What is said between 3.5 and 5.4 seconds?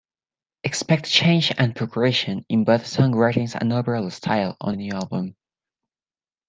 and overall style, on the new album.